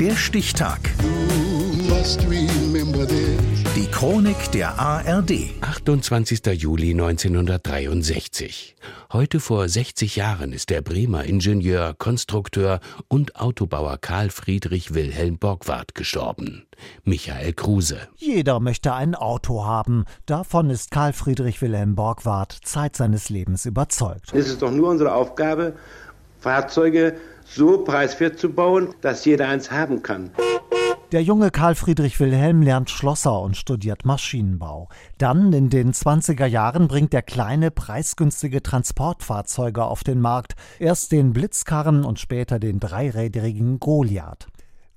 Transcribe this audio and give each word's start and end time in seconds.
Der 0.00 0.14
Stichtag. 0.14 0.78
Die 3.74 3.86
Chronik 3.90 4.52
der 4.52 4.78
ARD. 4.78 5.32
28. 5.60 6.46
Juli 6.54 6.92
1963. 6.92 8.76
Heute 9.12 9.40
vor 9.40 9.68
60 9.68 10.14
Jahren 10.14 10.52
ist 10.52 10.70
der 10.70 10.82
Bremer 10.82 11.24
Ingenieur, 11.24 11.96
Konstrukteur 11.98 12.78
und 13.08 13.34
Autobauer 13.34 13.98
Karl 13.98 14.30
Friedrich 14.30 14.94
Wilhelm 14.94 15.36
Borgward 15.38 15.96
gestorben. 15.96 16.68
Michael 17.02 17.52
Kruse. 17.54 17.98
Jeder 18.14 18.60
möchte 18.60 18.94
ein 18.94 19.16
Auto 19.16 19.64
haben. 19.64 20.04
Davon 20.26 20.70
ist 20.70 20.92
Karl 20.92 21.12
Friedrich 21.12 21.60
Wilhelm 21.60 21.96
Borgward 21.96 22.56
Zeit 22.62 22.94
seines 22.94 23.30
Lebens 23.30 23.66
überzeugt. 23.66 24.32
Es 24.32 24.46
ist 24.46 24.62
doch 24.62 24.70
nur 24.70 24.90
unsere 24.90 25.12
Aufgabe, 25.12 25.74
Fahrzeuge 26.38 27.16
so 27.48 27.84
preiswert 27.84 28.38
zu 28.38 28.50
bauen, 28.50 28.94
dass 29.00 29.24
jeder 29.24 29.48
eins 29.48 29.70
haben 29.70 30.02
kann. 30.02 30.30
Der 31.10 31.22
junge 31.22 31.50
Karl 31.50 31.74
Friedrich 31.74 32.20
Wilhelm 32.20 32.60
lernt 32.60 32.90
Schlosser 32.90 33.40
und 33.40 33.56
studiert 33.56 34.04
Maschinenbau. 34.04 34.90
Dann 35.16 35.54
in 35.54 35.70
den 35.70 35.92
20er 35.94 36.44
Jahren 36.44 36.86
bringt 36.86 37.14
er 37.14 37.22
kleine, 37.22 37.70
preisgünstige 37.70 38.62
Transportfahrzeuge 38.62 39.84
auf 39.84 40.04
den 40.04 40.20
Markt. 40.20 40.54
Erst 40.78 41.12
den 41.12 41.32
Blitzkarren 41.32 42.04
und 42.04 42.18
später 42.18 42.58
den 42.58 42.78
dreirädrigen 42.78 43.80
Goliath. 43.80 44.48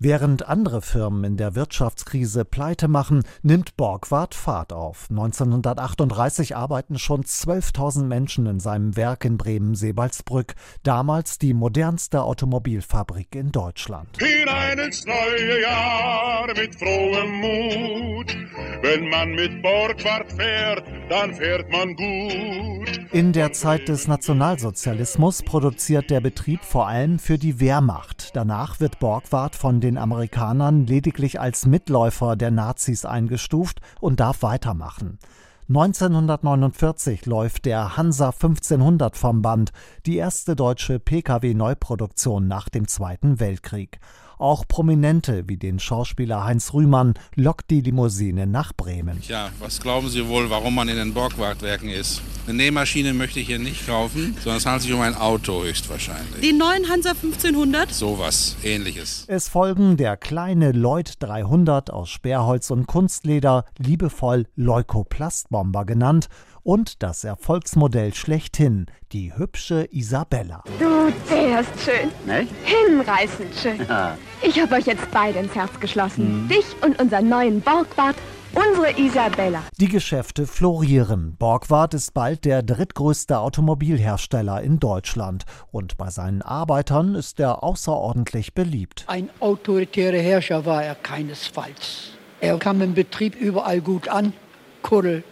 Während 0.04 0.48
andere 0.48 0.82
Firmen 0.82 1.24
in 1.24 1.38
der 1.38 1.54
Wirtschaftskrise 1.54 2.44
pleite 2.44 2.88
machen, 2.88 3.24
nimmt 3.44 3.78
Borgward 3.78 4.34
Fahrt 4.34 4.74
auf. 4.74 5.06
1938 5.12 6.56
arbeiten 6.56 6.98
schon 6.98 7.22
12.000 7.24 8.06
Menschen 8.06 8.48
in 8.48 8.60
seinem 8.60 8.98
Werk 8.98 9.26
in 9.26 9.38
Bremen-Sebalsbrück, 9.38 10.56
damals 10.82 11.38
die 11.38 11.54
modernste 11.54 12.24
Automobilfabrik 12.24 13.36
in 13.36 13.52
Deutschland. 13.52 14.18
Hinein 14.18 14.80
ins 14.80 15.06
neue 15.06 15.62
Jahr 15.62 16.48
mit 16.48 16.74
frohem 16.80 17.32
Mut. 17.34 18.36
Wenn 18.82 19.08
man 19.08 19.36
mit 19.36 19.62
Borgward 19.62 20.32
fährt, 20.32 20.84
dann 21.12 21.36
fährt 21.36 21.72
man 21.72 21.96
gut. 21.96 23.01
In 23.14 23.34
der 23.34 23.52
Zeit 23.52 23.90
des 23.90 24.08
Nationalsozialismus 24.08 25.44
produziert 25.44 26.10
der 26.10 26.22
Betrieb 26.22 26.64
vor 26.64 26.88
allem 26.88 27.20
für 27.20 27.38
die 27.38 27.60
Wehrmacht. 27.60 28.30
Danach 28.36 28.80
wird 28.80 29.00
Borgward 29.00 29.54
von 29.58 29.82
den 29.82 29.98
Amerikanern 29.98 30.86
lediglich 30.86 31.38
als 31.38 31.66
Mitläufer 31.66 32.38
der 32.38 32.52
Nazis 32.52 33.04
eingestuft 33.04 33.82
und 34.00 34.22
darf 34.22 34.44
weitermachen. 34.44 35.20
1949 35.68 37.26
läuft 37.26 37.66
der 37.66 37.98
Hansa 37.98 38.28
1500 38.28 39.18
vom 39.18 39.42
Band, 39.42 39.74
die 40.06 40.16
erste 40.16 40.56
deutsche 40.56 41.00
Pkw-Neuproduktion 41.00 42.48
nach 42.48 42.70
dem 42.70 42.88
Zweiten 42.88 43.42
Weltkrieg. 43.42 44.00
Auch 44.42 44.68
Prominente 44.68 45.44
wie 45.48 45.58
den 45.58 45.78
Schauspieler 45.78 46.44
Heinz 46.44 46.74
Rühmann 46.74 47.14
lockt 47.36 47.70
die 47.70 47.82
Limousine 47.82 48.48
nach 48.48 48.74
Bremen. 48.74 49.22
Ja, 49.28 49.52
was 49.60 49.80
glauben 49.80 50.10
Sie 50.10 50.28
wohl, 50.28 50.50
warum 50.50 50.74
man 50.74 50.90
in 50.90 50.96
den 50.96 51.14
Borgwardwerken 51.14 51.90
ist? 51.90 52.24
Eine 52.48 52.58
Nähmaschine 52.58 53.14
möchte 53.14 53.40
ich 53.40 53.46
hier 53.46 53.60
nicht 53.60 53.86
kaufen, 53.86 54.36
sondern 54.40 54.58
es 54.58 54.66
handelt 54.66 54.82
sich 54.82 54.94
um 54.94 55.02
ein 55.02 55.14
Auto 55.14 55.62
höchstwahrscheinlich. 55.62 56.42
Den 56.42 56.58
neuen 56.58 56.90
Hansa 56.90 57.12
1500? 57.12 57.94
Sowas, 57.94 58.56
ähnliches. 58.64 59.26
Es 59.28 59.48
folgen 59.48 59.96
der 59.96 60.18
kleine 60.18 60.72
Lloyd 60.72 61.14
300 61.20 61.92
aus 61.92 62.10
Sperrholz 62.10 62.72
und 62.72 62.88
Kunstleder, 62.88 63.66
liebevoll 63.78 64.48
Leukoplastbomber 64.56 65.86
genannt, 65.86 66.30
und 66.64 67.04
das 67.04 67.24
Erfolgsmodell 67.24 68.14
schlechthin, 68.14 68.88
die 69.12 69.36
hübsche 69.36 69.88
Isabella. 69.92 70.64
Du 70.80 71.12
zählst 71.26 71.72
schön. 71.80 72.10
Nicht? 72.26 72.52
Hinreißend 72.64 73.54
schön. 73.56 73.86
Ja. 73.88 74.18
Ich 74.42 74.60
habe 74.60 74.76
euch 74.76 74.86
jetzt 74.86 75.10
beide 75.12 75.40
ins 75.40 75.56
Herz 75.56 75.80
geschlossen. 75.80 76.48
Dich 76.48 76.66
und 76.84 77.00
unseren 77.00 77.30
neuen 77.30 77.62
Borgwart, 77.62 78.16
unsere 78.54 78.98
Isabella. 79.00 79.64
Die 79.80 79.88
Geschäfte 79.88 80.48
florieren. 80.48 81.36
Borgward 81.38 81.94
ist 81.94 82.14
bald 82.14 82.46
der 82.46 82.64
drittgrößte 82.64 83.40
Automobilhersteller 83.40 84.62
in 84.62 84.80
Deutschland. 84.80 85.46
Und 85.72 85.98
bei 85.98 86.10
seinen 86.10 86.42
Arbeitern 86.42 87.16
ist 87.16 87.40
er 87.40 87.64
außerordentlich 87.64 88.54
beliebt. 88.54 89.06
Ein 89.08 89.30
autoritärer 89.40 90.18
Herrscher 90.22 90.66
war 90.66 90.84
er 90.84 90.96
keinesfalls. 90.96 92.12
Er 92.40 92.58
kam 92.58 92.82
im 92.82 92.94
Betrieb 92.94 93.36
überall 93.36 93.82
gut 93.82 94.08
an. 94.08 94.34
Kuddel. 94.82 95.24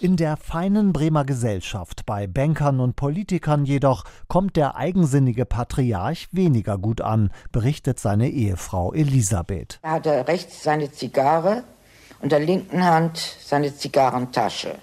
In 0.00 0.16
der 0.16 0.36
feinen 0.36 0.92
Bremer 0.92 1.24
Gesellschaft, 1.24 2.04
bei 2.04 2.26
Bankern 2.26 2.78
und 2.78 2.94
Politikern 2.96 3.64
jedoch, 3.64 4.04
kommt 4.28 4.56
der 4.56 4.76
eigensinnige 4.76 5.46
Patriarch 5.46 6.28
weniger 6.30 6.76
gut 6.76 7.00
an, 7.00 7.30
berichtet 7.50 7.98
seine 7.98 8.28
Ehefrau 8.28 8.92
Elisabeth. 8.92 9.78
Er 9.82 9.92
hatte 9.92 10.28
rechts 10.28 10.62
seine 10.62 10.92
Zigarre 10.92 11.64
und 12.20 12.32
der 12.32 12.40
linken 12.40 12.84
Hand 12.84 13.16
seine 13.42 13.74
Zigarrentasche. 13.74 14.74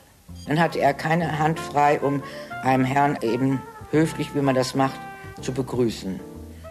Dann 0.47 0.59
hatte 0.59 0.79
er 0.79 0.96
keine 0.96 1.38
Hand 1.38 1.59
frei, 1.59 2.00
um 2.00 2.23
einem 2.63 2.84
Herrn 2.84 3.19
eben 3.22 3.62
höflich, 3.91 4.34
wie 4.34 4.41
man 4.41 4.56
das 4.56 4.73
macht, 4.73 5.00
zu 5.40 5.51
begrüßen, 5.51 6.19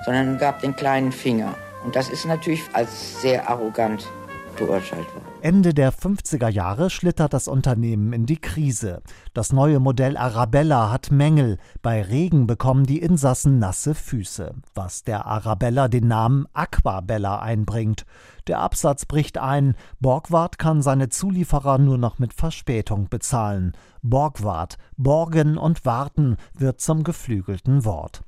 sondern 0.04 0.38
gab 0.38 0.60
den 0.60 0.74
kleinen 0.74 1.12
Finger. 1.12 1.54
Und 1.84 1.94
das 1.94 2.08
ist 2.08 2.24
natürlich 2.24 2.62
als 2.72 3.20
sehr 3.20 3.48
arrogant 3.48 4.08
beurteilt 4.56 5.06
worden. 5.14 5.26
Ende 5.42 5.74
der 5.74 5.92
50er 5.92 6.48
Jahre 6.48 6.90
schlittert 6.90 7.32
das 7.32 7.48
Unternehmen 7.48 8.12
in 8.12 8.26
die 8.26 8.40
Krise. 8.40 9.02
Das 9.34 9.52
neue 9.52 9.80
Modell 9.80 10.16
Arabella 10.16 10.90
hat 10.90 11.10
Mängel. 11.10 11.58
Bei 11.82 12.02
Regen 12.02 12.46
bekommen 12.46 12.84
die 12.84 13.00
Insassen 13.00 13.58
nasse 13.58 13.94
Füße, 13.94 14.54
was 14.74 15.04
der 15.04 15.26
Arabella 15.26 15.88
den 15.88 16.08
Namen 16.08 16.46
Aquabella 16.52 17.40
einbringt. 17.40 18.04
Der 18.46 18.60
Absatz 18.60 19.06
bricht 19.06 19.38
ein. 19.38 19.74
Borgward 20.00 20.58
kann 20.58 20.82
seine 20.82 21.08
Zulieferer 21.08 21.78
nur 21.78 21.98
noch 21.98 22.18
mit 22.18 22.32
Verspätung 22.32 23.08
bezahlen. 23.08 23.72
Borgward, 24.02 24.78
Borgen 24.96 25.58
und 25.58 25.84
Warten 25.84 26.36
wird 26.54 26.80
zum 26.80 27.02
geflügelten 27.02 27.84
Wort. 27.84 28.22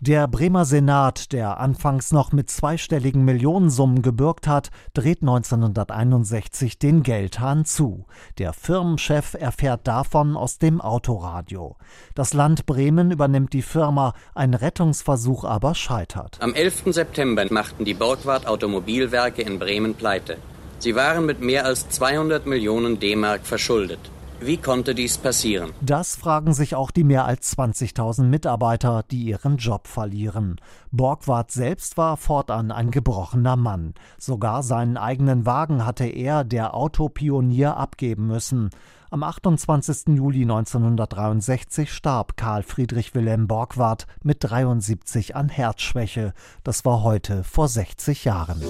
Der 0.00 0.28
Bremer 0.28 0.66
Senat, 0.66 1.32
der 1.32 1.58
anfangs 1.58 2.12
noch 2.12 2.30
mit 2.30 2.50
zweistelligen 2.50 3.24
Millionensummen 3.24 4.02
gebürgt 4.02 4.46
hat, 4.46 4.70
dreht 4.92 5.22
1961 5.22 6.78
den 6.78 7.02
Geldhahn 7.02 7.64
zu. 7.64 8.04
Der 8.36 8.52
Firmenchef 8.52 9.32
erfährt 9.32 9.86
davon 9.86 10.36
aus 10.36 10.58
dem 10.58 10.82
Autoradio. 10.82 11.76
Das 12.14 12.34
Land 12.34 12.66
Bremen 12.66 13.10
übernimmt 13.10 13.54
die 13.54 13.62
Firma, 13.62 14.12
ein 14.34 14.52
Rettungsversuch 14.52 15.44
aber 15.44 15.74
scheitert. 15.74 16.36
Am 16.40 16.52
11. 16.52 16.92
September 16.92 17.46
machten 17.48 17.86
die 17.86 17.94
Borgward 17.94 18.46
Automobilwerke 18.46 19.40
in 19.40 19.58
Bremen 19.58 19.94
pleite. 19.94 20.36
Sie 20.78 20.94
waren 20.94 21.24
mit 21.24 21.40
mehr 21.40 21.64
als 21.64 21.88
200 21.88 22.44
Millionen 22.44 23.00
D-Mark 23.00 23.46
verschuldet. 23.46 24.10
Wie 24.40 24.58
konnte 24.58 24.94
dies 24.94 25.18
passieren? 25.18 25.72
Das 25.80 26.16
fragen 26.16 26.52
sich 26.52 26.74
auch 26.74 26.90
die 26.90 27.04
mehr 27.04 27.24
als 27.24 27.56
20.000 27.56 28.24
Mitarbeiter, 28.24 29.02
die 29.10 29.24
ihren 29.24 29.56
Job 29.56 29.86
verlieren. 29.88 30.60
Borgward 30.90 31.50
selbst 31.50 31.96
war 31.96 32.16
fortan 32.16 32.70
ein 32.70 32.90
gebrochener 32.90 33.56
Mann. 33.56 33.94
Sogar 34.18 34.62
seinen 34.62 34.96
eigenen 34.96 35.46
Wagen 35.46 35.86
hatte 35.86 36.04
er, 36.06 36.44
der 36.44 36.74
Autopionier, 36.74 37.76
abgeben 37.76 38.26
müssen. 38.26 38.70
Am 39.10 39.22
28. 39.22 40.16
Juli 40.16 40.42
1963 40.42 41.92
starb 41.92 42.36
Karl 42.36 42.62
Friedrich 42.62 43.14
Wilhelm 43.14 43.46
Borgward 43.46 44.06
mit 44.22 44.38
73 44.40 45.36
an 45.36 45.48
Herzschwäche. 45.48 46.34
Das 46.64 46.84
war 46.84 47.02
heute 47.02 47.44
vor 47.44 47.68
60 47.68 48.24
Jahren. 48.24 48.60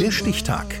Der 0.00 0.10
Stichtag. 0.10 0.80